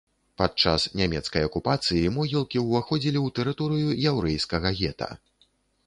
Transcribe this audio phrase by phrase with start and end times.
[0.41, 5.09] Падчас нямецкай акупацыі могілкі ўваходзілі ў тэрыторыю яўрэйскага гета.